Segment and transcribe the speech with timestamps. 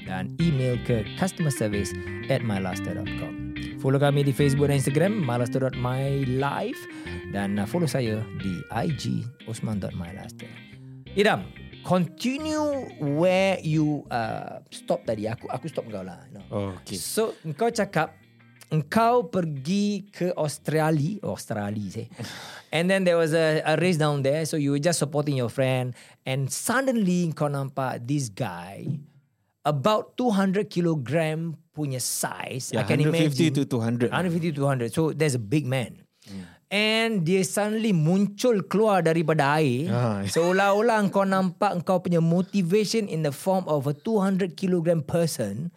[0.06, 1.90] dan email ke customer service
[2.30, 3.58] at mylaster.com.
[3.82, 6.80] Follow kami di Facebook dan Instagram mylaster.mylife
[7.34, 10.48] dan uh, follow saya di IG osman.mylaster.
[11.12, 11.44] Idam,
[11.84, 15.28] continue where you uh, stop tadi.
[15.28, 16.22] Aku aku stop kau lah.
[16.32, 16.40] No.
[16.48, 16.96] Oh, okay.
[16.96, 18.16] So, engkau cakap
[18.70, 22.06] engkau pergi ke Australia, Australia say.
[22.74, 24.44] And then there was a, a race down there.
[24.44, 25.94] So you were just supporting your friend.
[26.26, 28.98] And suddenly kau nampak this guy
[29.66, 32.70] about 200 kilogram punya size.
[32.70, 33.52] Yeah, I can 150 imagine.
[33.58, 34.14] to 200.
[34.14, 34.94] 150 to 200.
[34.94, 36.06] So there's a big man.
[36.66, 39.86] And dia suddenly muncul keluar daripada air.
[39.86, 40.26] Ah.
[40.34, 45.70] Seolah-olah kau nampak kau punya motivation in the form of a 200 kilogram person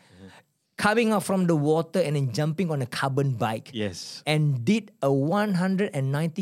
[0.82, 3.70] coming out from the water and then jumping on a carbon bike.
[3.70, 4.26] Yes.
[4.26, 5.94] And did a 190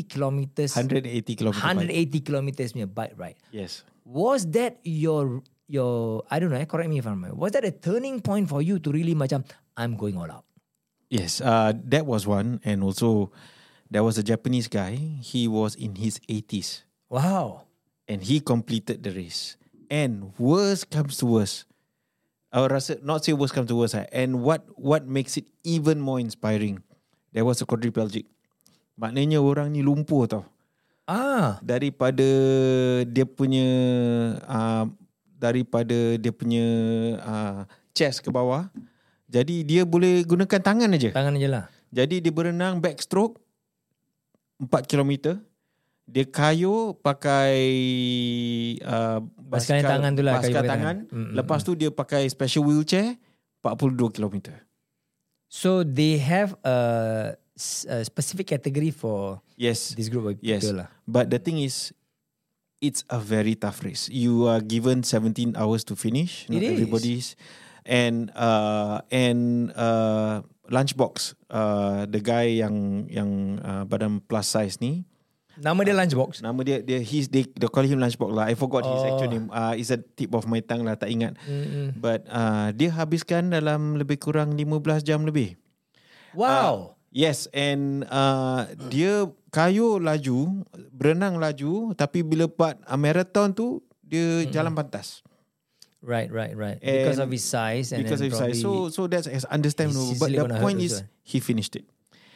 [0.08, 1.04] kilometers 180
[1.36, 1.60] kilometer.
[1.60, 3.36] 180 kilometers punya bike ride.
[3.52, 3.84] Yes.
[4.08, 7.36] Was that your your I don't know, eh, correct me if I'm wrong.
[7.36, 9.44] Was that a turning point for you to really macam
[9.76, 10.48] I'm going all out?
[11.12, 11.40] Yes.
[11.40, 12.60] Uh, that was one.
[12.64, 13.30] And also,
[13.88, 14.96] there was a Japanese guy.
[15.20, 16.82] He was in his 80s.
[17.08, 17.68] Wow.
[18.08, 19.56] And he completed the race.
[19.88, 21.64] And worst comes to worst.
[22.52, 23.94] I would rasa, not say worst comes to worst.
[23.94, 24.08] ah.
[24.12, 26.80] And what what makes it even more inspiring,
[27.32, 28.24] there was a quadriplegic.
[28.96, 30.44] Maknanya orang ni lumpuh tau.
[31.08, 32.24] Ah, daripada
[33.04, 33.68] dia punya
[34.44, 34.84] uh,
[35.38, 36.66] daripada dia punya
[37.22, 37.60] uh,
[37.94, 38.66] chest ke bawah.
[39.30, 41.14] Jadi dia boleh gunakan tangan aja.
[41.14, 41.64] tangan aja lah.
[41.88, 43.38] Jadi dia berenang backstroke
[44.58, 45.38] 4 km.
[46.08, 47.60] Dia kayu pakai
[48.80, 50.96] uh, Basikal yang tangan tu lah, kayu Basikal pakai tangan.
[51.04, 51.32] tangan.
[51.36, 53.16] Lepas tu dia pakai special wheelchair
[53.60, 54.36] 42 km.
[55.48, 56.76] So they have a,
[57.88, 59.92] a specific category for Yes.
[59.92, 60.64] this group of Yes.
[60.64, 60.88] people lah.
[61.04, 61.92] But the thing is,
[62.80, 64.08] it's a very tough race.
[64.08, 66.46] You are given 17 hours to finish.
[66.48, 66.70] Not It is.
[66.74, 67.26] everybody's.
[67.88, 73.30] And uh, and uh, lunchbox, uh, the guy yang yang
[73.64, 75.08] uh, badan plus size ni,
[75.58, 76.38] Nama dia lunchbox.
[76.38, 78.46] nama dia dia he's they, they call him lunchbox lah.
[78.46, 79.08] I forgot his Oh.
[79.08, 79.48] actual name.
[79.48, 81.34] Uh, it's a tip of my tongue lah, tak ingat.
[81.48, 81.96] Mm-mm.
[81.98, 84.68] But uh, dia habiskan dalam lebih kurang 15
[85.02, 85.56] jam lebih.
[86.36, 86.94] Wow.
[87.08, 94.44] Yes, and uh, dia kayu laju, berenang laju, tapi bila part uh, marathon tu dia
[94.44, 94.52] Hmm.
[94.52, 95.20] jalan pantas.
[96.00, 96.78] right, right, right.
[96.80, 98.56] Because and of his size and because of his size.
[98.62, 100.08] So so that's as understandable.
[100.08, 101.84] he's But the point is he finished it.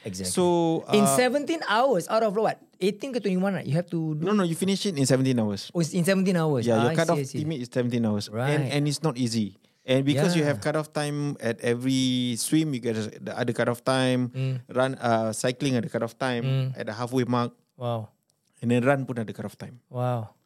[0.02, 0.34] exactly.
[0.34, 2.58] So uh, in 17 hours out of what?
[2.82, 3.62] 18 ke 21 right?
[3.62, 5.70] You have to do no no you finish it in 17 hours.
[5.70, 6.66] oh, it's in 17 hours.
[6.66, 8.50] Yeah, Ah, your cut off limit is 17 hours, Right.
[8.58, 9.56] and and it's not easy.
[9.82, 13.66] And because you have cut off time at every swim, you get the other cut
[13.66, 14.30] off time.
[14.30, 14.54] Mm.
[14.70, 16.66] Run uh, cycling at the cut off time Mm.
[16.78, 18.14] at the halfway mark, Wow.
[18.62, 19.82] and then run pun ada cut off time.
[19.90, 20.38] Wow.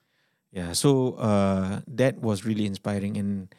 [0.57, 3.53] Yeah, so uh, that was really inspiring, and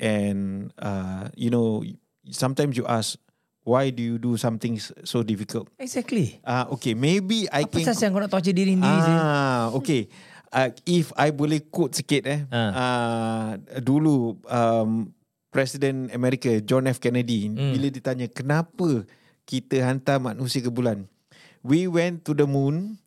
[0.00, 1.84] and uh, you know
[2.32, 3.20] sometimes you ask
[3.60, 5.68] why do you do something so difficult?
[5.76, 6.40] Exactly.
[6.48, 7.92] Ah, okay, maybe I Apa can.
[7.92, 9.12] sahaja yang kau nak torture diri sendiri sih?
[9.20, 10.08] Ah, okay.
[10.50, 12.70] Uh, if I boleh quote sikit eh, Ah.
[12.74, 15.14] uh, dulu um,
[15.50, 17.70] Presiden Amerika John F Kennedy Hmm.
[17.70, 19.06] bila ditanya kenapa
[19.46, 21.06] kita hantar manusia ke bulan,
[21.62, 22.98] we went to the moon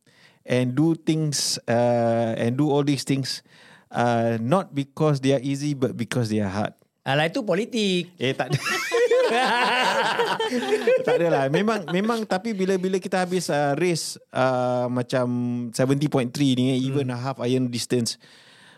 [0.43, 3.43] and do things uh, and do all these things
[3.91, 6.71] uh, not because they are easy but because they are hard.
[7.03, 8.07] Alah itu politik.
[8.15, 8.59] Eh tak ada.
[11.05, 11.45] tak ada lah.
[11.47, 15.27] Memang memang tapi bila bila kita habis uh, race uh, macam
[15.71, 18.19] 70.3 ni eh, even a half iron distance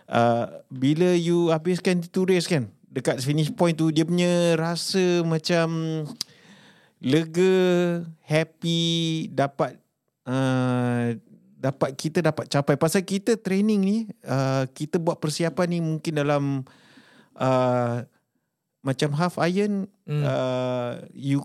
[0.09, 5.67] uh, bila you habiskan itu race kan dekat finish point tu dia punya rasa macam
[7.03, 7.55] lega,
[8.23, 9.77] happy, dapat
[10.25, 11.13] uh,
[11.59, 16.43] dapat kita dapat capai pasal kita training ni uh, kita buat persiapan ni mungkin dalam
[17.35, 18.05] uh,
[18.85, 20.21] macam half iron Hmm.
[20.21, 21.41] uh, you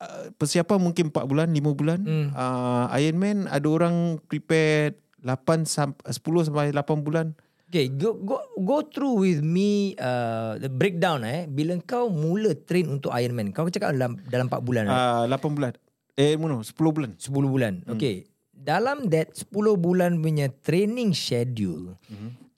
[0.00, 2.00] uh, persiapan mungkin 4 bulan, 5 bulan.
[2.00, 2.28] Hmm.
[2.32, 7.36] Uh, Ironman ada orang prepare 8 sam- 10 sampai 8 bulan.
[7.68, 11.48] Okay, go go go through with me uh, the breakdown eh.
[11.48, 15.28] Bila kau mula train untuk Ironman, kau cakap dalam dalam 4 bulan, right?
[15.28, 15.72] Uh, 8 bulan.
[16.12, 17.10] Eh, no, 10 bulan.
[17.16, 17.74] 10 bulan.
[17.88, 18.28] Okay.
[18.52, 21.96] Dalam that 10 bulan punya training schedule,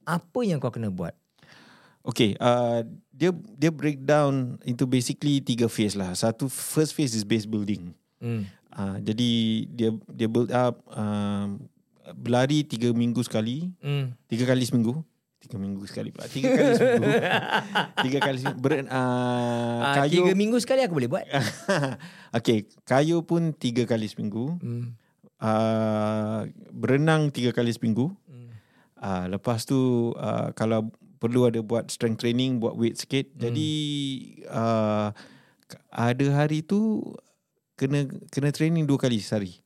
[0.03, 1.15] apa yang kau kena buat?
[2.05, 6.13] Okay, uh, dia dia breakdown into basically tiga phase lah.
[6.13, 7.97] Satu first phase is base building.
[8.21, 8.45] Hmm.
[8.69, 9.31] Uh, jadi
[9.73, 11.65] dia dia build up um,
[12.21, 14.13] berlari tiga minggu sekali, Hmm.
[14.29, 15.01] tiga kali seminggu.
[15.41, 16.29] Tiga minggu sekali pula.
[16.29, 17.09] Tiga kali seminggu.
[18.05, 18.61] tiga kali seminggu.
[18.61, 20.13] Ber, uh, Uh, kayu.
[20.25, 21.27] tiga minggu sekali aku boleh buat.
[22.37, 24.57] okay, kayu pun tiga kali seminggu.
[24.61, 24.93] Hmm.
[25.41, 28.13] Uh, berenang tiga kali seminggu.
[28.25, 28.49] Hmm.
[28.97, 29.77] Uh, lepas tu
[30.17, 30.89] uh, kalau
[31.25, 33.33] perlu ada buat strength training, buat weight sikit.
[33.33, 33.41] Hmm.
[33.49, 33.73] Jadi
[34.53, 35.09] uh,
[35.89, 37.01] ada hari tu
[37.81, 39.57] kena kena training dua kali sehari.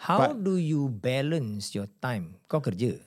[0.00, 2.36] How do you balance your time?
[2.48, 3.00] Kau kerja.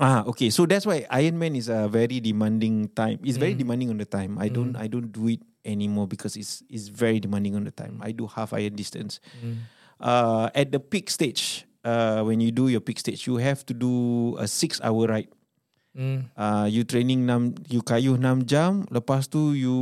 [0.00, 0.48] Ah, okay.
[0.48, 3.20] So that's why Ironman is a very demanding time.
[3.20, 3.44] It's Hmm.
[3.48, 4.36] very demanding on the time.
[4.40, 8.00] I don't I don't do it anymore because it's it's very demanding on the time.
[8.00, 9.20] I do half iron distance.
[9.40, 9.68] Hmm.
[10.00, 13.76] Uh, at the peak stage, uh, when you do your peak stage, you have to
[13.76, 13.92] do
[14.40, 15.28] a six hour ride.
[15.90, 16.30] Hmm.
[16.38, 19.74] Uh, you training 6 you kayuh 6 jam lepas tu you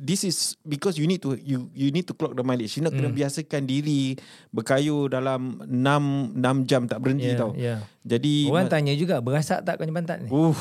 [0.00, 2.96] this is because you need to you you need to clock the mileage you nak
[2.96, 4.16] kena biasakan diri
[4.56, 7.84] berkayuh dalam 6 6 jam tak berhenti Yeah, tau yeah.
[8.08, 10.32] jadi Orang tanya juga berasak tak kau pantat ni?
[10.32, 10.56] Uh.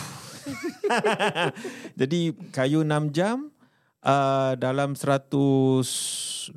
[2.00, 3.52] Jadi kayu 6 jam
[4.04, 6.54] uh, dalam 120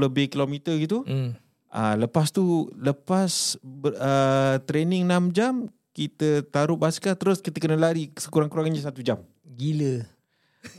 [0.00, 1.04] lebih kilometer gitu.
[1.04, 1.36] Hmm.
[1.72, 5.54] Uh, lepas tu lepas ber, uh, training 6 jam
[5.92, 9.20] kita taruh basikal terus kita kena lari sekurang-kurangnya 1 jam.
[9.44, 10.08] Gila.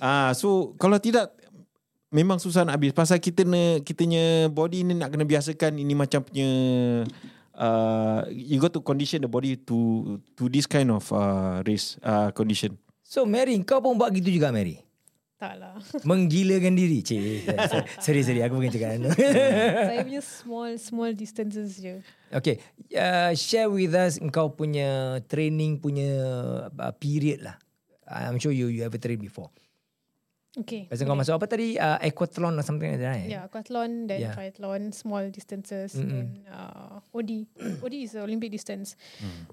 [0.02, 1.34] Ah uh, so kalau tidak
[2.14, 6.22] memang susah nak habis pasal kita ne kitanya body ni nak kena biasakan ini macam
[6.22, 6.50] punya
[7.58, 12.30] uh, you got to condition the body to to this kind of uh, race uh,
[12.34, 12.78] condition.
[13.02, 14.82] So Mary, kau pun buat gitu juga Mary?
[15.44, 15.76] Tak lah.
[16.08, 17.04] Menggilakan diri.
[17.04, 17.52] Cik,
[18.00, 18.40] sorry, sorry.
[18.48, 18.96] Aku bukan cakap.
[19.92, 22.00] Saya punya small small distances je.
[22.32, 22.64] okay.
[22.96, 26.16] Uh, share with us kau punya training punya
[26.72, 27.60] uh, period lah.
[28.08, 29.52] I'm sure you you ever train before.
[30.54, 30.86] Okay.
[30.86, 31.82] Pasal kau masuk apa tadi?
[31.82, 33.26] Uh, aquathlon or something like that, right?
[33.26, 34.38] Yeah, aquathlon, then Yeah.
[34.38, 36.06] triathlon, small distances, Mm-mm.
[36.14, 37.50] then uh, OD.
[37.86, 38.94] OD is Olympic distance.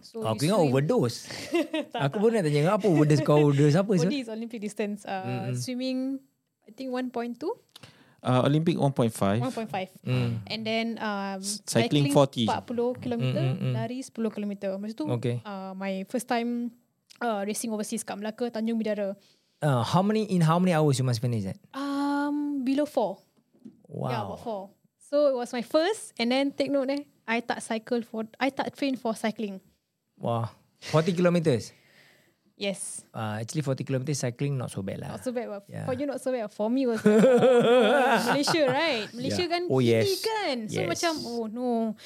[0.04, 1.24] So Aku ingat overdose.
[2.04, 3.96] Aku pun nak tanya apa overdose kau overdose apa?
[3.96, 4.12] OD So?
[4.12, 5.08] is Olympic distance.
[5.08, 6.20] Uh, Swimming,
[6.68, 7.40] I think 1.2,
[8.20, 9.40] Uh, Olympic 1.5.
[9.40, 10.04] 1.5.
[10.04, 10.44] Mm.
[10.44, 12.44] And then um, Cycling 40.
[12.52, 13.72] 40 km, Mm, mm, mm.
[13.72, 14.52] lari 10 km.
[14.76, 15.40] Masa tu Okay.
[15.40, 16.68] uh, my first time
[17.24, 19.16] uh, racing overseas kat Melaka, Tanjung Bidara.
[19.62, 21.56] Uh, how many in how many hours you must finish that?
[21.76, 23.18] Um, below 4.
[23.88, 24.10] Wow.
[24.10, 24.70] Yeah, about four.
[25.10, 28.48] So it was my first, and then take note eh, I tak cycle for, I
[28.54, 29.60] tak train for cycling.
[30.16, 30.48] Wow.
[30.80, 31.72] 40 kilometers.
[32.56, 35.16] Yes, Uh, actually 40 kilometers cycling not so bad lah.
[35.16, 35.48] not so bad.
[35.48, 35.84] But Yeah.
[35.88, 36.52] For you not so bad.
[36.52, 37.00] For me was
[38.28, 39.08] Malaysia, right?
[39.16, 39.52] Malaysia Yeah.
[39.52, 40.06] kan Oh, yes.
[40.20, 40.56] kan.
[40.68, 40.88] So Yes.
[40.88, 41.96] macam oh no.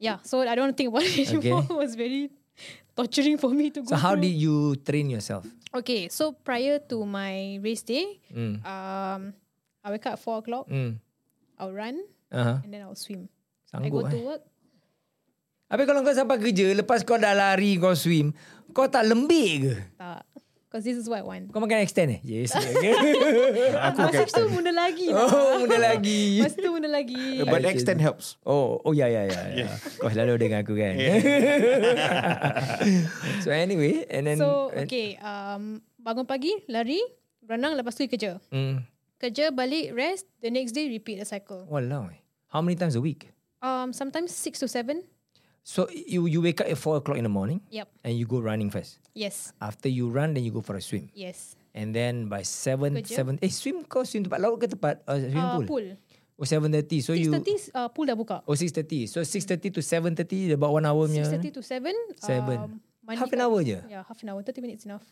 [0.00, 1.64] Yeah, so I don't think about it anymore.
[1.70, 2.32] it was very
[2.98, 3.88] torturing for me to go.
[3.88, 4.26] So how through.
[4.26, 5.46] did you train yourself?
[5.70, 8.58] Okay, so prior to my race day, Mm.
[8.66, 9.20] um,
[9.78, 10.66] I wake up at four o'clock.
[10.66, 10.98] Mm.
[11.56, 12.58] I'll run Uh-huh.
[12.60, 13.30] and then I'll swim.
[13.70, 14.10] I Sanggup go eh.
[14.10, 14.42] to work.
[15.68, 18.32] Habis kalau kau sampai kerja, lepas kau dah lari, kau swim,
[18.72, 19.74] kau tak lembik ke?
[20.00, 20.24] Tak.
[20.68, 21.48] Because this is what I want.
[21.48, 22.20] Kau makan extend eh?
[22.20, 22.52] Yes.
[23.88, 24.52] Aku akan Masa tu extend.
[24.52, 25.24] muna lagi lah.
[25.24, 26.44] oh, benda lagi.
[26.44, 27.40] Masa tu muna lagi.
[27.40, 27.72] But I see.
[27.72, 28.36] extend helps.
[28.44, 29.64] Oh, oh ya ya ya.
[29.64, 29.68] ya.
[29.96, 30.92] Kau selalu dengan aku kan.
[33.44, 35.16] so anyway, and then So, okay.
[35.24, 37.00] Um, bangun pagi, lari,
[37.40, 38.36] berenang, lepas tu kerja.
[38.52, 38.84] Mm.
[39.18, 40.28] Kerja, balik, rest.
[40.44, 41.64] The next day, repeat the cycle.
[41.66, 42.12] Walao.
[42.12, 42.20] eh.
[42.52, 43.32] How many times a week?
[43.58, 45.02] Um, sometimes six to seven.
[45.68, 47.92] So you you wake up at 4 o'clock in the morning Yep.
[48.00, 49.04] and you go running first.
[49.12, 49.52] Yes.
[49.60, 51.12] After you run, then you go for a swim.
[51.12, 51.60] Yes.
[51.76, 53.36] And then by 7, Kerja.
[53.36, 55.66] 7, eh swim kau swim tempat laut ke tempat uh, swimming Uh, pool?
[55.68, 55.86] pool.
[56.40, 57.04] Oh 7.30.
[57.04, 57.28] So you...
[57.36, 58.40] 6.30 uh, pool dah buka.
[58.48, 59.12] Oh 6.30.
[59.12, 61.28] So 6.30 to 7.30 about one hour punya.
[61.28, 61.92] 6.30 to 7.
[62.16, 62.58] Seven.
[62.64, 62.72] Um,
[63.12, 63.76] Half an hour je?
[63.92, 64.40] Yeah, half an hour.
[64.40, 65.04] 30 minutes enough.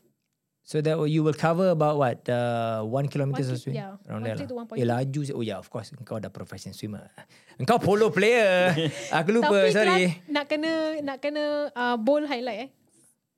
[0.66, 2.26] So that you will cover about what?
[2.26, 3.78] Uh, one kilometer One of swim?
[3.78, 4.66] yeah, Around one there lah.
[4.66, 4.82] 1.2.
[4.82, 5.20] Eh laju.
[5.22, 5.30] je.
[5.30, 5.94] Oh yeah, of course.
[5.94, 7.06] Engkau dah professional swimmer.
[7.54, 8.74] Engkau polo player.
[9.22, 10.18] Aku lupa, Tapi sorry.
[10.18, 10.70] Kelas, nak kena
[11.06, 12.70] nak kena uh, bold highlight eh.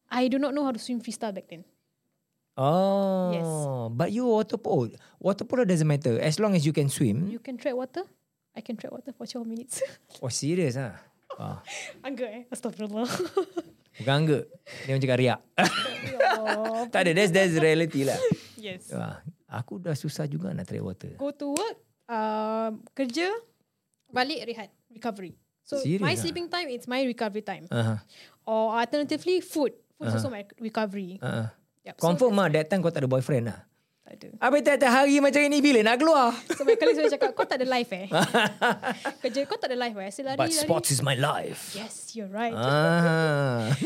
[0.08, 1.68] I do not know how to swim freestyle back then.
[2.56, 3.28] Oh.
[3.36, 3.44] Yes.
[3.92, 4.96] But you water polo.
[5.20, 6.16] Water polo doesn't matter.
[6.24, 7.28] As long as you can swim.
[7.28, 8.08] You can tread water.
[8.56, 9.84] I can tread water for 12 minutes.
[10.24, 10.96] Oh serious ah.
[11.38, 11.62] Ah.
[12.02, 12.42] Angga eh.
[12.50, 13.04] Astagfirullah.
[13.98, 14.40] Bukan angga.
[14.86, 15.40] Dia macam riak.
[16.38, 17.10] oh, tak ada.
[17.18, 18.18] That's, that's reality lah.
[18.56, 18.94] yes.
[18.94, 21.18] Ah, aku dah susah juga nak tread water.
[21.18, 21.76] Go to work.
[22.08, 23.28] uh, kerja,
[24.08, 25.36] balik rehat, recovery.
[25.68, 26.18] So Serious my ah?
[26.18, 27.68] sleeping time it's my recovery time.
[27.68, 28.00] Uh-huh.
[28.48, 29.76] Or alternatively food.
[30.00, 31.20] Food is also my recovery.
[31.20, 31.52] Uh-huh.
[31.84, 32.00] Yep.
[32.00, 33.67] Confirm mah that time kau tak ada boyfriend lah.
[34.08, 34.28] So, ada.
[34.40, 36.32] Habis tiap-tiap hari macam ini bila nak keluar?
[36.56, 38.08] So my colleagues selalu cakap, kau tak ada life eh?
[39.22, 40.08] Kerja kau tak ada life eh?
[40.24, 40.64] Lari, But lari.
[40.64, 41.76] sports is my life.
[41.76, 42.56] Yes, you're right.
[42.56, 43.68] Ah.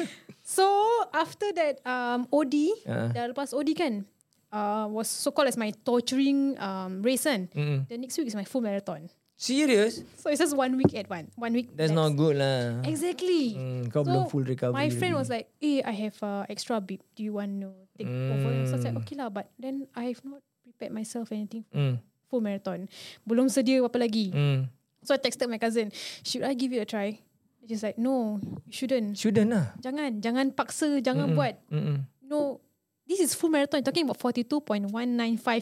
[0.43, 0.69] So
[1.17, 3.09] after that um, OD, Ah.
[3.09, 4.05] dah lepas OD kan,
[4.53, 7.49] uh, was so called as my torturing um, race kan.
[7.57, 7.89] Mm-mm.
[7.89, 9.09] The next week is my full marathon.
[9.35, 10.05] Serious?
[10.21, 11.33] So it's just one week at one.
[11.35, 11.73] One week.
[11.75, 11.97] That's less.
[11.99, 12.85] not good lah.
[12.85, 13.57] Exactly.
[13.59, 17.01] Hmm, kau belum full recovery My friend was like, "Hey, I have uh, extra bib.
[17.17, 19.03] Do you want to take over?" So I was like, Mm.
[19.03, 21.95] "Okay lah, but then I have not prepared myself anything for Hmm.
[22.27, 22.87] full marathon.
[23.23, 24.71] Belum sedia apa lagi." Hmm.
[25.03, 25.91] So I texted my cousin,
[26.23, 27.19] "Should I give it a try?"
[27.63, 29.15] She's like, "No, you shouldn't.
[29.15, 29.71] Shouldn't lah.
[29.79, 31.63] Jangan, jangan paksa, jangan buat.
[31.71, 32.03] Mm-mm.
[32.27, 32.59] No,
[33.05, 33.79] this is full marathon.
[33.81, 34.91] Talking about 42.195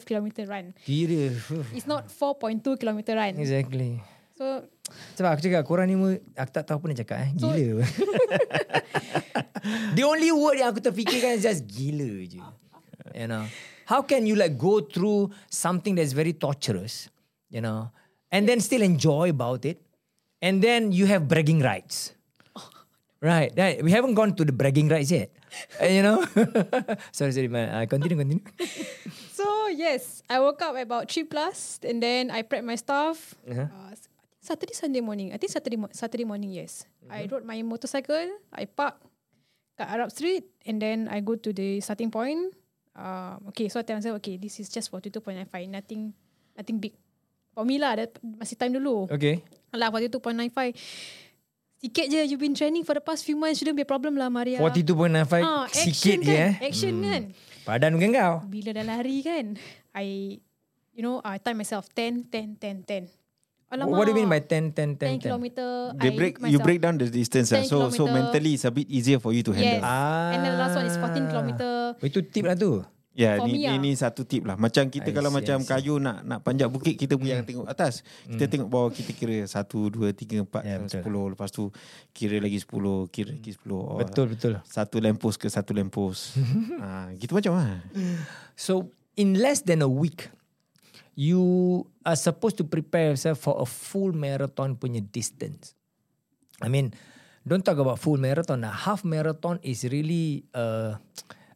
[0.04, 0.72] kilometer run.
[0.80, 1.28] Kira.
[1.72, 3.36] It's not 4.2 kilometer run.
[3.36, 4.00] Exactly.
[4.32, 4.64] So
[5.14, 5.94] Sebab aku cakap korang ni
[6.34, 7.30] aku tak tahu apa nak cakap eh.
[7.36, 7.84] So- Gila.
[9.96, 12.40] The only word yang aku terfikirkan is just gila je.
[13.14, 13.44] You know.
[13.90, 17.10] How can you like go through something that's very torturous,
[17.50, 17.90] you know,
[18.30, 19.82] and then still enjoy about it,
[20.38, 22.14] and then you have bragging rights.
[23.20, 23.82] Right, right.
[23.84, 25.28] We haven't gone to the bragging rights yet.
[25.76, 26.24] Uh, you know.
[27.12, 27.68] sorry, sorry, man.
[27.68, 28.46] Uh, continue, continue.
[29.40, 33.34] So yes, I woke up about three plus, and then I prepped my stuff.
[33.48, 33.68] Uh-huh.
[33.68, 33.92] Uh,
[34.40, 35.32] Saturday, Sunday morning.
[35.32, 36.52] I think Saturday, Saturday morning.
[36.52, 38.40] Yes, I rode my motorcycle.
[38.52, 39.00] I park
[39.80, 42.52] kat Arab Street, and then I go to the starting point.
[42.92, 44.92] Uh, okay, so I tell myself, okay, this is just
[45.32, 45.64] nine five.
[45.64, 46.12] Nothing,
[46.52, 46.92] nothing big.
[47.56, 49.08] For me lah, ada masih time dulu.
[49.08, 49.40] Okay.
[49.72, 49.88] Lah,
[50.36, 50.76] nine five.
[51.80, 53.56] Sikit je, you've been training for the past few months.
[53.56, 54.60] Shouldn't be a problem lah, Maria.
[54.60, 56.36] 42.95 Ah, sikit action je kan?
[56.36, 56.52] eh.
[56.60, 57.22] Action kan?
[57.64, 58.34] Padan bukan kau.
[58.48, 59.56] bila dah lari kan
[59.96, 60.36] I
[60.92, 63.19] you know I time myself 10 10 10 10
[63.70, 65.22] Alamak What do you mean by 10, 10, 10, 10?
[65.22, 66.66] 10 kilometer They I break look you myself.
[66.66, 67.62] break down the distance lah.
[67.62, 68.14] 10 So so kilometer.
[68.16, 69.86] mentally it's a bit easier for you to Yes handle.
[69.86, 70.34] Ah.
[70.34, 72.82] And then the last one is 14 kilometer Oh, itu tip lah tu.
[73.10, 73.76] Ya, For ni, ni, lah.
[73.76, 74.54] ni satu tip lah.
[74.54, 75.68] Macam kita I kalau see, macam see.
[75.68, 77.26] kayu nak nak panjat bukit, kita Hmm.
[77.28, 78.00] yang tengok atas.
[78.24, 80.94] Kita tengok bawah, kita kira satu, dua, tiga, empat, Ya, yeah, betul.
[80.96, 81.24] sepuluh.
[81.28, 81.74] Lepas tu
[82.10, 83.82] kira lagi sepuluh, kira lagi sepuluh.
[83.82, 84.62] Oh, Betul, betul.
[84.62, 86.38] Satu lampus ke satu lampus.
[86.80, 87.82] ha, gitu macam lah.
[88.54, 90.30] So, in less than a week,
[91.14, 95.74] you are supposed to prepare yourself for a full marathon punya distance.
[96.62, 96.92] I mean,
[97.46, 98.64] don't talk about full marathon.
[98.64, 100.96] A half marathon is really a,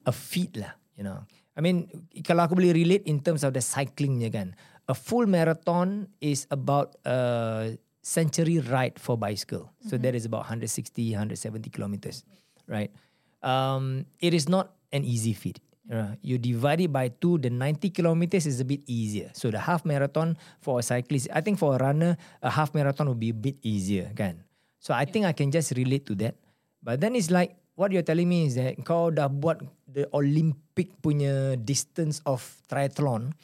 [0.06, 1.25] a feat lah, you know.
[1.54, 1.87] I mean,
[2.26, 4.58] kalau aku boleh relate in terms of the cyclingnya kan.
[4.90, 9.73] A full marathon is about a century ride for bicycle.
[9.88, 12.25] So that is about 160, 170 kilometers,
[12.68, 12.92] right?
[13.40, 15.61] Um, it is not an easy feat.
[15.85, 19.31] You, know, you divide it by two, the 90 kilometers is a bit easier.
[19.35, 23.07] So the half marathon for a cyclist, I think for a runner, a half marathon
[23.07, 24.41] will be a bit easier, kan?
[24.81, 26.37] So I think I can just relate to that.
[26.83, 29.61] But then it's like, what you're telling me is that kau dah buat
[29.91, 33.35] the Olympic punya distance of triathlon.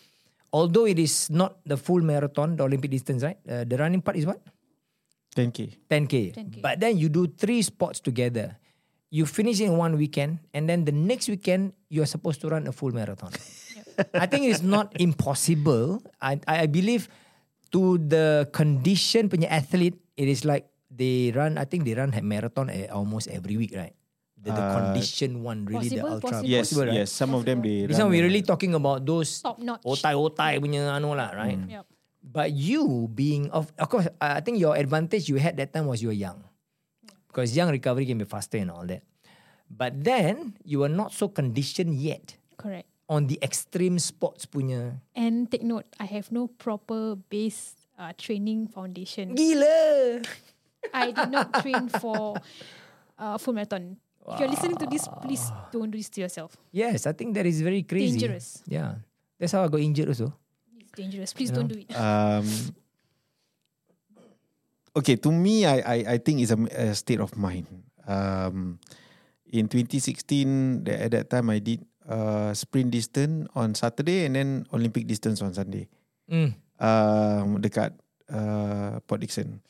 [0.51, 3.39] Although it is not the full marathon, the Olympic distance, right?
[3.47, 4.43] Uh, the running part is what?
[5.37, 5.87] 10K.
[5.87, 6.35] 10K.
[6.35, 6.57] 10K.
[6.63, 8.59] But then you do three sports together.
[9.11, 12.73] You finish in one weekend, and then the next weekend you're supposed to run a
[12.73, 13.35] full marathon.
[14.15, 15.99] I think it's not impossible.
[16.23, 17.11] I I believe
[17.75, 21.59] to the condition punya athlete, it is like they run.
[21.59, 23.99] I think they run a marathon almost every week, right?
[24.41, 26.41] The, the Uh, condition one, really the ultra.
[26.41, 26.49] possible.
[26.49, 26.97] Yes, possible, right?
[27.05, 27.09] yes.
[27.13, 29.85] Some of them they This run, one we're uh, really talking about those top notch
[29.85, 31.61] otai-otai punya anu lah, right?
[31.61, 31.85] Yep.
[32.25, 35.91] But you being of of course, I I think your advantage you had that time
[35.91, 36.41] was you were young,
[37.31, 39.07] because young recovery can be faster and all that.
[39.71, 44.99] But then you were not so conditioned yet correct on the extreme sports punya.
[45.15, 50.23] and take note I have no proper base uh, training foundation Gila.
[50.95, 52.35] I did not train for
[53.19, 53.95] uh, full marathon
[54.27, 57.47] if you're listening to this please don't do this to yourself Yes, I think that
[57.47, 58.19] is very crazy.
[58.19, 58.63] Dangerous.
[58.67, 58.99] Yeah,
[59.39, 60.35] that's how I got injured also.
[60.79, 62.47] it's dangerous please don't do it Um,
[64.95, 67.67] okay, to me, I I, I think it's a, a state of mind.
[68.07, 68.79] Um,
[69.47, 74.49] in 2016, the, at that time, I did uh, sprint distance on Saturday and then
[74.73, 75.87] Olympic distance on Sunday.
[76.31, 77.93] Mm, Um, dekat
[78.33, 79.61] uh, Port Dickson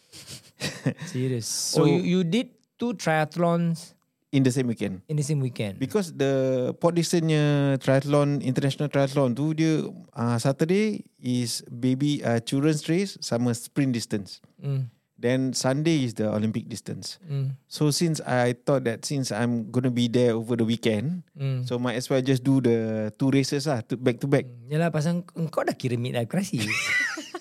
[1.11, 1.47] serious.
[1.47, 3.93] So- So you, you did two triathlons
[4.31, 5.03] in the same weekend.
[5.11, 5.79] in the same weekend.
[5.83, 9.83] Because the Port Dicksonnya triathlon, international triathlon tu dia
[10.15, 14.39] uh, Saturday is baby uh, children's race sama sprint distance.
[14.62, 14.87] Mm,
[15.21, 17.21] Then Sunday is the Olympic distance.
[17.29, 21.69] mm, So since I thought that since I'm gonna be there over the weekend, mm.
[21.69, 24.49] so might as well just do the two races lah, to back to back.
[24.49, 26.65] Hmm, Yalah pasal engkau dah kira midlife crisis.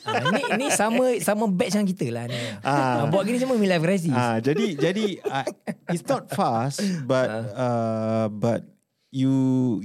[0.10, 2.40] Ah, ni ni sama sama batch dengan kita lah ni.
[2.66, 3.06] Ah.
[3.14, 4.10] Buat gini semua midlife crisis.
[4.10, 5.46] Ah, jadi jadi uh,
[5.94, 8.66] it's not fast, but uh, but
[9.14, 9.30] you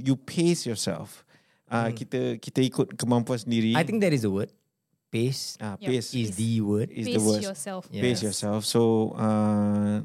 [0.01, 1.21] you pace yourself.
[1.69, 3.77] Uh, Kita kita ikut kemampuan sendiri.
[3.77, 4.49] I think that is the word.
[5.15, 5.87] Pace uh, Yep.
[5.87, 6.91] pace is the word.
[6.91, 7.39] is Pace the word.
[7.47, 7.87] yourself.
[7.87, 8.03] Yeah.
[8.03, 8.35] Pace Yes.
[8.35, 8.67] yourself.
[8.67, 10.03] So uh,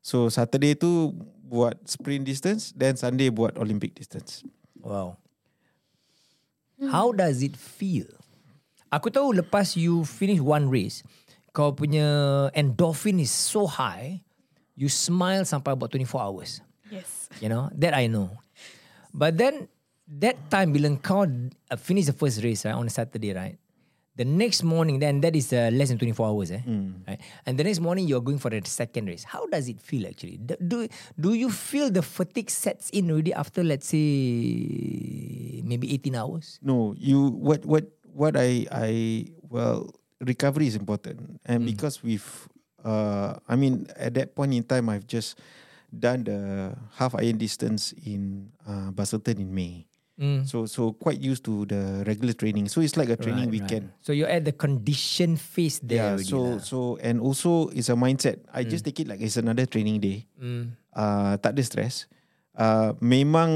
[0.00, 1.12] so Saturday tu
[1.44, 4.40] buat sprint distance, then Sunday buat Olympic distance.
[4.80, 5.20] Wow.
[6.88, 8.08] How does it feel?
[8.88, 11.04] Aku tahu lepas you finish one race,
[11.52, 12.08] kau punya
[12.56, 14.24] endorphin is so high,
[14.78, 16.64] you smile sampai about 24 hours.
[16.88, 17.28] Yes.
[17.44, 18.32] You know, that I know.
[19.12, 19.68] But then,
[20.08, 23.60] that time bila kau uh, finish the first race right, on a Saturday, right?
[24.18, 26.58] The next morning, then that is uh, less than 24 hours, eh?
[27.06, 27.20] Right?
[27.46, 29.22] And the next morning, you're going for the second race.
[29.22, 30.42] How does it feel actually?
[30.42, 36.58] Do, do, you feel the fatigue sets in already after, let's say, maybe 18 hours?
[36.62, 38.90] No, you what what what I I
[39.48, 41.70] well recovery is important, and Hmm.
[41.70, 42.26] because we've
[42.82, 45.38] uh I mean at that point in time I've just
[45.94, 49.86] done the half iron distance in uh Basselton in May,
[50.18, 50.42] Mm.
[50.42, 52.66] so so quite used to the regular training.
[52.66, 53.94] So it's like a training Right, weekend.
[53.94, 54.02] right.
[54.02, 56.26] So you're at the condition phase there Yeah.
[56.26, 56.58] So lah.
[56.58, 58.42] so and also it's a mindset.
[58.50, 60.26] I just take it like it's another training day.
[60.42, 60.74] Mm.
[60.90, 62.10] Uh, tak ada stress.
[62.58, 63.50] Uh, memang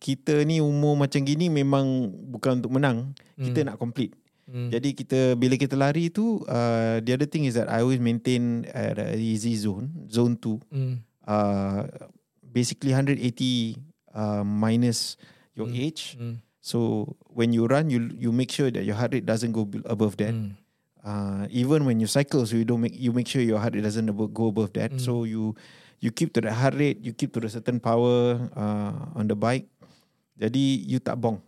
[0.00, 3.12] kita ni umur macam gini memang bukan untuk menang.
[3.36, 4.16] Kita nak complete.
[4.48, 4.72] Mm.
[4.72, 8.64] Jadi kita bila kita lari tu uh, the other thing is that I always maintain
[8.72, 10.56] at a easy zone, zone 2.
[10.72, 10.94] Mm.
[11.28, 11.84] Uh,
[12.40, 13.20] basically 180
[14.16, 15.20] uh, minus
[15.58, 16.14] your age.
[16.14, 16.38] Mm.
[16.62, 20.14] So when you run you you make sure that your heart rate doesn't go above
[20.22, 20.30] that.
[20.30, 20.54] Mm.
[21.02, 23.82] Uh, even when you cycle so you don't make you make sure your heart rate
[23.82, 24.94] doesn't go above that.
[25.02, 25.58] So you
[25.98, 29.34] you keep to the heart rate, you keep to the certain power uh, on the
[29.34, 29.66] bike.
[30.38, 31.42] Jadi you tak bong.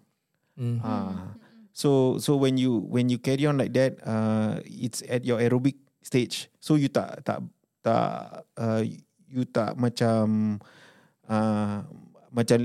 [0.58, 0.82] Mm.
[0.82, 1.38] Ah,
[1.70, 5.78] so so when you when you carry on like that, uh, it's at your aerobic
[6.02, 6.50] stage.
[6.58, 7.46] So you tak tak
[7.86, 8.82] tak uh,
[9.30, 10.58] you tak macam
[11.30, 11.86] uh,
[12.34, 12.58] macam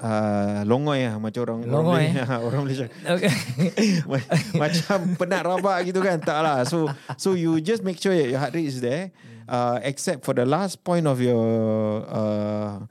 [0.00, 2.86] uh, longoi lah macam orang Longoi, orang Malaysia, orang Malaysia.
[2.88, 3.32] Okay.
[4.10, 4.30] Ma-
[4.66, 6.18] macam penat rabak gitu kan?
[6.22, 6.58] Tak lah.
[6.64, 6.86] So
[7.18, 9.10] so you just make sure your heart rate is there
[9.48, 12.84] uh, except for the last point of your uh,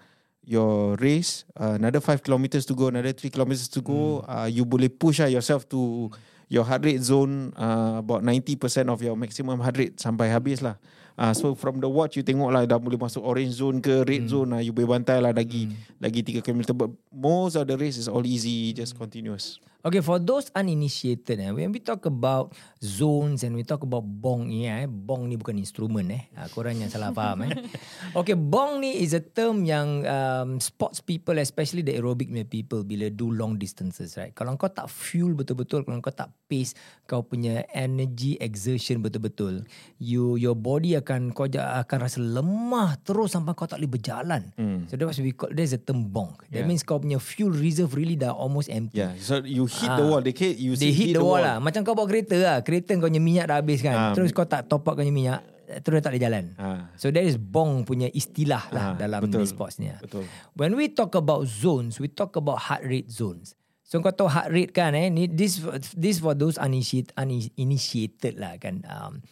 [0.43, 4.65] your race uh, another 5 kilometers to go another 3 kilometers to go uh, you
[4.65, 6.09] boleh push lah yourself to
[6.47, 10.79] your heart rate zone uh, about 90% of your maximum heart rate sampai habis lah
[11.17, 14.29] Uh, so from the watch you tengok lah dah boleh masuk orange zone ke red
[14.29, 15.65] zone lah you boleh bantai lah lagi
[15.97, 20.19] lagi 3 km but most of the race is all easy just continuous Okay, for
[20.19, 22.51] those uninitiated, eh, when we talk about
[22.83, 26.27] zones and we talk about bong ni, eh, bong ni bukan instrumen eh.
[26.35, 27.55] Ha, korang yang salah faham eh.
[28.19, 33.07] Okay, bong ni is a term yang um, sports people, especially the aerobic people, bila
[33.07, 34.35] do long distances, right?
[34.35, 36.75] Kalau kau tak fuel betul-betul, kalau kau tak pace,
[37.07, 39.63] kau punya energy exertion betul-betul,
[40.03, 44.41] you your body akan kau ja- akan rasa lemah terus sampai kau tak boleh berjalan.
[44.85, 46.35] So that's what we call there's a term bong.
[46.45, 46.65] That Yeah.
[46.65, 48.97] means kau punya fuel reserve really dah almost empty.
[48.97, 50.19] Yeah, so you hit the wall.
[50.19, 52.91] They hit, you They see, hit the wall lah Macam kau bawa kereta lah Kereta
[52.93, 55.39] kau punya minyak dah habis kan Ah, Terus kau tak top up kau punya minyak
[55.79, 56.91] Terus tak boleh jalan Ah.
[56.93, 59.43] So that is bong punya istilah lah Ah, Dalam betul.
[59.45, 59.87] sports ni.
[59.93, 60.27] Betul.
[60.53, 64.49] When we talk about zones We talk about heart rate zones So kau tahu heart
[64.49, 69.23] rate kan eh This this for those uninitiated, uninitiated lah kan um,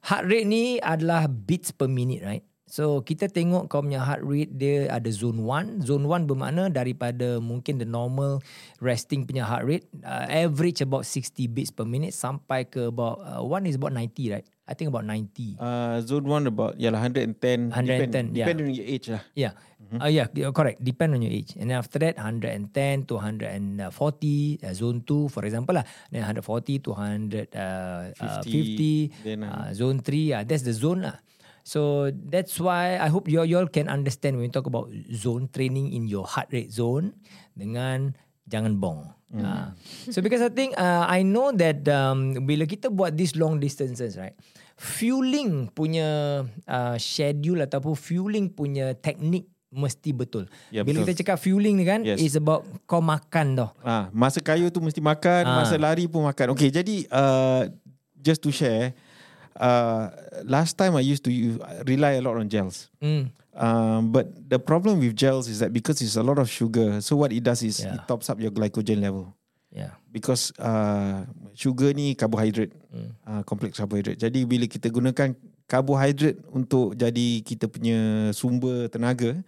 [0.00, 4.54] Heart rate ni adalah beats per minute right So kita tengok kau punya heart rate
[4.54, 5.82] dia ada zone 1.
[5.82, 8.38] Zone 1 bermakna daripada mungkin the normal
[8.78, 13.42] resting punya heart rate uh, average about 60 beats per minute sampai ke about uh,
[13.42, 14.46] one is about 90 right?
[14.70, 15.58] I think about 90.
[15.58, 17.74] Uh, zone 1 about yeah, lah, 110.
[17.74, 18.46] 110, depend, yeah.
[18.46, 19.22] Depend on your age lah.
[19.34, 19.52] Yeah.
[19.90, 20.78] Uh, yeah, correct.
[20.78, 21.58] Depend on your age.
[21.58, 23.90] And then after that, 110 to 140,
[24.62, 25.82] uh, zone 2, for example lah.
[26.14, 30.70] Then 140 to 100, uh, 50, uh, 50 then, uh, zone 3, uh, that's the
[30.70, 31.18] zone lah.
[31.62, 35.92] So that's why I hope you all can understand when we talk about zone training
[35.92, 37.14] in your heart rate zone
[37.52, 38.16] dengan
[38.48, 39.06] jangan bong.
[39.30, 39.46] Mm.
[39.46, 39.68] Uh,
[40.10, 44.18] so because I think uh, I know that um, bila kita buat these long distances
[44.18, 44.34] right,
[44.74, 50.50] fueling punya uh, schedule ataupun fueling punya teknik mesti betul.
[50.74, 51.14] Ya, bila betul.
[51.14, 52.18] kita cakap fueling ni kan, Yes.
[52.18, 53.70] is about kau makan tau.
[53.86, 55.62] Ah, masa kayu tu mesti makan, Ah.
[55.62, 56.58] masa lari pun makan.
[56.58, 57.70] Okay, jadi uh,
[58.18, 58.90] just to share,
[59.58, 60.10] uh,
[60.44, 62.90] last time I used to use, rely a lot on gels.
[63.00, 63.32] Hmm.
[63.50, 67.18] Um, but the problem with gels is that because it's a lot of sugar, so
[67.18, 67.98] what it does is Yeah.
[67.98, 69.34] it tops up your glycogen level.
[69.70, 69.98] Yeah.
[70.10, 73.10] Because uh, sugar ni carbohydrate, Hmm.
[73.26, 74.18] uh, complex carbohydrate.
[74.18, 75.34] Jadi bila kita gunakan
[75.70, 79.38] carbohydrate untuk jadi kita punya sumber tenaga,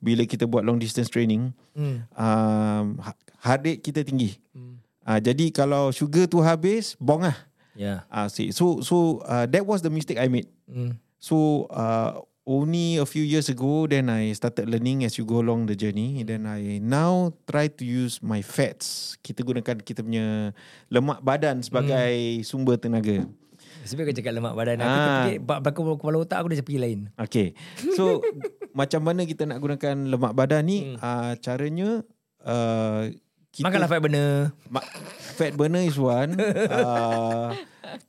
[0.00, 2.04] bila kita buat long distance training, Hmm.
[2.16, 4.36] um, ha- heart rate kita tinggi.
[4.56, 4.80] Hmm.
[5.06, 7.36] Uh, jadi kalau sugar tu habis, bong lah.
[7.76, 8.08] Yeah.
[8.08, 10.48] Uh, see, so so uh, that was the mistake I made.
[10.66, 10.96] Mm.
[11.16, 15.66] So uh, only a few years ago, then I started learning as you go along
[15.66, 16.22] the journey.
[16.22, 19.18] Then I now try to use my fats.
[19.20, 20.54] Kita gunakan kita punya
[20.88, 23.26] lemak badan sebagai sumber tenaga.
[23.86, 25.26] Sebab kau cakap lemak badan aku Ah.
[25.38, 27.00] bak belakang kepala otak aku dah pergi lain.
[27.18, 27.54] Okay.
[27.94, 28.18] So
[28.78, 30.78] macam mana kita nak gunakan lemak badan ni?
[30.94, 30.96] Hmm.
[30.98, 31.88] Uh, caranya
[32.42, 33.10] uh,
[33.56, 34.30] kita Makanlah fat burner.
[34.68, 34.88] Ma-
[35.32, 36.36] fat burner is one.
[36.76, 37.56] Uh,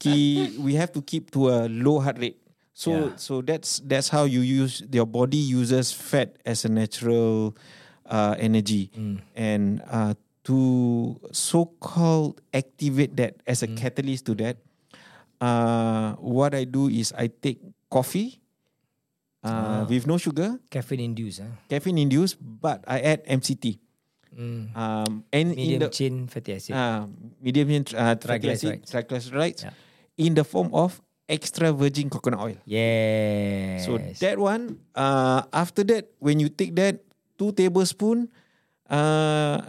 [0.04, 2.36] key, we have to keep to a low heart rate.
[2.76, 3.10] So Yeah.
[3.18, 7.56] so that's that's how you use your body uses fat as a natural
[8.06, 9.18] uh, energy, Mm.
[9.34, 10.14] and uh,
[10.46, 10.58] to
[11.32, 14.60] so called activate that as a catalyst to that.
[15.40, 18.42] Uh, what I do is I take coffee
[19.46, 19.82] uh, Ah.
[19.90, 21.42] with no sugar, Caffeine induced.
[21.46, 21.54] Ah.
[21.70, 23.78] caffeine induced, but I add MCT.
[24.38, 24.70] Mm.
[24.78, 26.78] Um, and in Medium the chain fatty acid.
[26.78, 27.10] uh,
[27.42, 28.86] medium chain uh, fatty acid, Triglycerides.
[28.86, 29.74] triglycerides Yeah.
[30.22, 32.58] in the form of extra virgin coconut oil.
[32.64, 33.90] Yes.
[33.90, 37.02] So that one, uh, after that, when you take that
[37.34, 38.30] two tablespoon,
[38.86, 39.66] uh,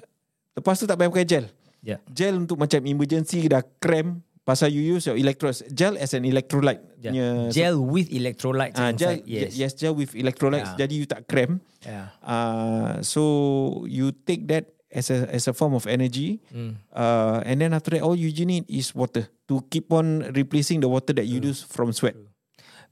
[0.52, 1.46] lepas tu tak payah pakai gel.
[1.81, 2.04] Yeah.
[2.12, 5.68] Gel untuk macam emergency dah cramp pasal you use your electrolytes.
[5.68, 6.80] Gel as an electrolyte.
[7.04, 7.52] Yeah.
[7.52, 9.20] Gel with electrolytes Ah, gel.
[9.28, 9.52] Yes.
[9.52, 10.72] yes, gel with electrolytes.
[10.72, 10.88] Yeah.
[10.88, 11.61] Jadi you tak cramp.
[11.84, 12.08] Yeah.
[12.24, 16.40] Uh, so you take that as a as a form of energy.
[16.48, 16.80] Mm.
[16.88, 20.88] Uh, and then after that, all you need is water to keep on replacing the
[20.88, 22.16] water that you lose from sweat.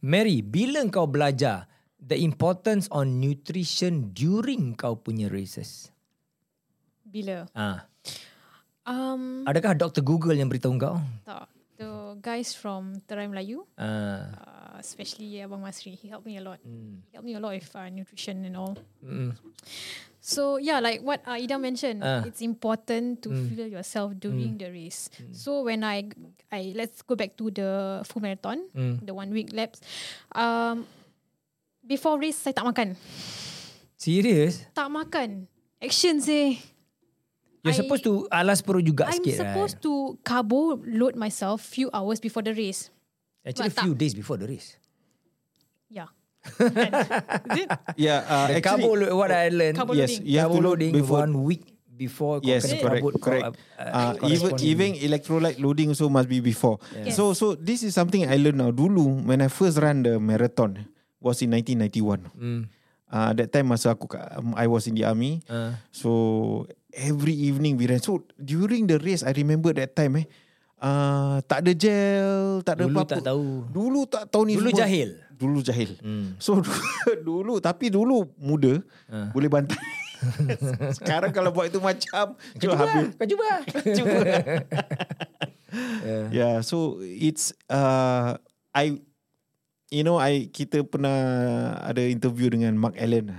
[0.04, 5.88] Mary, bila kau belajar the importance on nutrition during kau punya races?
[7.08, 7.48] Bila?
[7.56, 7.88] Ah,
[8.86, 10.00] Um, adakah Dr.
[10.00, 10.96] Google yang beritahu kau?
[11.26, 11.50] tak.
[11.76, 14.32] The guys from Terai Melayu, Ah.
[14.32, 16.56] uh, especially Abang Masri, he helped me a lot.
[16.64, 17.04] Mm.
[17.04, 18.80] He helped me a lot with uh, nutrition and all.
[19.04, 19.36] Mm.
[20.16, 22.24] So yeah, like what uh, Ida mentioned, Ah.
[22.24, 23.44] it's important to Mm.
[23.52, 25.12] feel yourself during the race.
[25.36, 26.08] So when I,
[26.48, 29.04] I let's go back to the full marathon, Mm.
[29.04, 29.84] the one week laps.
[30.32, 30.88] Um,
[31.84, 32.96] before race saya tak makan,
[34.00, 34.64] Serius?
[34.72, 35.44] tak makan.
[35.76, 36.56] Action sih.
[37.66, 39.86] You're I- supposed to alas perut juga I'm sikit supposed right?
[39.90, 42.94] to carbo load myself few hours before the race.
[43.42, 44.78] Actually but few days before the race.
[45.90, 46.10] Yeah.
[46.46, 47.68] Is it?
[47.98, 50.22] Yeah, uh, The carbo load, what I learned, Carbo yes, loading.
[50.30, 51.18] you have carbo to loading before.
[51.26, 51.62] one week
[51.96, 53.56] before Yes, correct, correct.
[53.74, 54.66] uh, Uh, even corresponding.
[54.68, 56.78] even electrolyte loading also must be before.
[57.02, 57.16] Yes.
[57.18, 58.70] So so this is something I learned now.
[58.70, 60.86] Dulu when I first run the marathon
[61.18, 62.30] was in 1991.
[62.36, 62.62] Mm.
[63.06, 65.38] Uh, that time masa aku um, I was in the army.
[65.46, 66.66] Uh, So
[66.96, 68.00] every evening we ran.
[68.00, 70.26] So during the race I remember that time eh.
[70.76, 73.12] Uh, tak ada gel, tak ada Dulu apa-apa.
[73.16, 73.48] tak tahu.
[73.68, 74.80] Dulu tak tahu ni Dulu semua.
[74.84, 75.08] jahil.
[75.32, 75.90] Dulu jahil.
[76.00, 76.36] Hmm.
[76.36, 76.60] So
[77.28, 79.32] dulu tapi dulu muda Ah.
[79.32, 79.76] boleh bantai.
[80.96, 83.12] Sekarang kalau buat itu macam Kau cuba, habis.
[83.14, 83.46] kau cuba.
[83.96, 84.16] Cuba.
[86.04, 86.24] yeah.
[86.32, 88.36] Yeah, so it's uh
[88.72, 89.00] I
[89.88, 91.16] you know I kita pernah
[91.80, 93.32] ada interview dengan Mark Allen.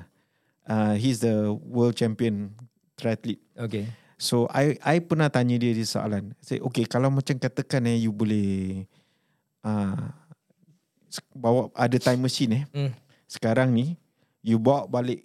[0.65, 2.53] Uh he's the world champion
[2.97, 3.39] triathlete.
[3.55, 3.85] Okay.
[4.17, 6.33] So I I pernah tanya dia di soalan.
[6.41, 8.83] Say okay kalau macam katakan eh you boleh
[9.61, 10.09] uh
[11.37, 12.63] bawa ada time machine eh.
[12.73, 12.91] Mm.
[13.29, 13.95] Sekarang ni
[14.41, 15.23] you bawa balik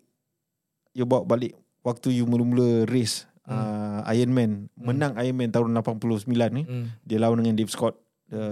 [0.93, 6.87] you bawa balik waktu you mula-mula race uh, Ironman menang Ironman tahun 89 ni Mm.
[7.03, 7.97] dia lawan dengan Dave Scott
[8.29, 8.43] the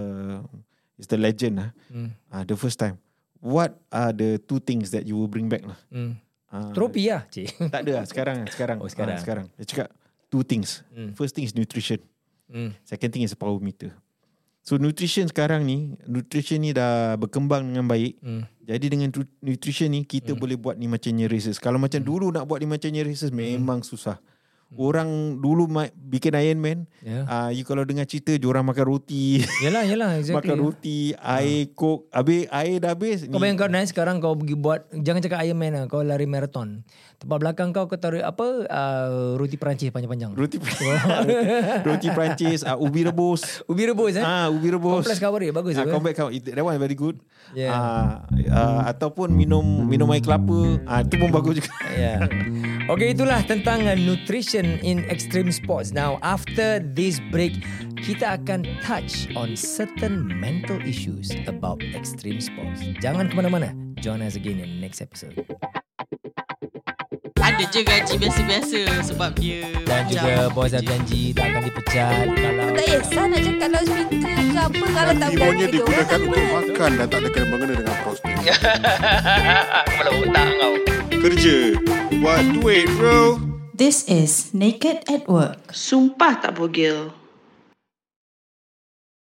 [0.97, 2.09] is the legend lah Mm.
[2.33, 2.97] uh, the first time
[3.39, 6.17] what are the two things that you will bring back lah Mm.
[6.51, 7.47] Uh, Tropi lah, cik.
[7.73, 8.77] tak ada lah sekarang sekarang.
[8.83, 9.17] Oh, sekarang.
[9.17, 9.45] Ah, sekarang.
[9.57, 9.87] Dia cakap
[10.31, 10.85] two things.
[10.91, 11.15] Mm.
[11.17, 11.99] first thing is nutrition.
[12.51, 12.75] Mm.
[12.83, 13.95] second thing is power meter.
[14.61, 18.19] So nutrition sekarang ni nutrition ni dah berkembang dengan baik.
[18.21, 18.43] Mm.
[18.61, 19.09] jadi dengan
[19.41, 21.57] nutrition ni kita boleh buat ni macamnya races.
[21.57, 24.21] Kalau macam dulu nak buat ni macamnya races memang susah
[24.73, 27.25] orang dulu ma- bikin Ironman Yeah.
[27.25, 30.09] uh, you kalau dengar cerita diorang makan roti Yalah, yalah.
[30.21, 30.37] Exactly.
[30.37, 33.25] makan roti, air coke, habis air dah habis.
[33.25, 36.85] Kau bayangkan Nai sekarang kau pergi buat jangan cakap Ironman lah, kau lari marathon.
[37.17, 40.31] Tempat belakang kau kau taruh apa uh, roti Perancis panjang-panjang.
[40.31, 40.61] roti
[41.87, 43.65] roti Perancis, uh, ubi rebus.
[43.65, 44.23] Ubi rebus eh.
[44.23, 45.09] Ah, ubi rebus.
[45.11, 45.89] Cover dia bagus Ah, eh.
[45.89, 46.29] combat cover.
[46.31, 47.17] That one very good.
[47.51, 47.73] Yeah.
[47.73, 50.77] Ah, ah, ataupun minum minum air kelapa.
[50.85, 51.73] Ah, itu pun bagus juga.
[51.91, 52.19] Yeah.
[52.91, 55.95] Okay, itulah tentang uh, nutrition in extreme sports.
[55.95, 57.63] Now, after this break,
[58.03, 62.83] kita akan touch on certain mental issues about extreme sports.
[62.99, 63.71] Jangan ke mana-mana.
[64.03, 65.39] Join us again in the next episode.
[67.39, 72.67] Ada je gaji biasa-biasa sebab dia Dan juga bos dah janji tak akan dipecat kalau
[72.75, 76.91] Tak kisah nak cakap kalau hospital ke apa Kalau tak Imunnya berani digunakan untuk makan
[76.99, 78.35] dan tak ada kena mengena dengan prostit.
[79.89, 80.73] Kepala otak kau.
[81.21, 81.57] Kerja.
[82.21, 83.41] Buat duit bro.
[83.73, 85.73] This is Naked at Work.
[85.73, 87.09] Sumpah tak bogel.